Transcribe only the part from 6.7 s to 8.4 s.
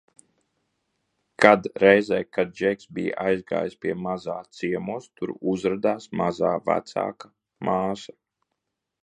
vecāka māsa.